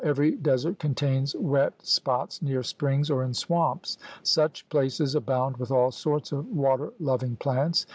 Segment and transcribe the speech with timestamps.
[0.03, 3.99] Every desert contains wet spots near springs or in swamps.
[4.23, 7.85] Such places abound with all sorts of water loving plants.